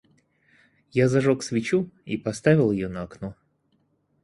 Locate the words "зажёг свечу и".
1.15-2.17